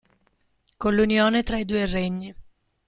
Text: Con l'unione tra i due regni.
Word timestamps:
Con 0.79 0.95
l'unione 0.95 1.43
tra 1.43 1.59
i 1.59 1.63
due 1.65 1.85
regni. 1.85 2.33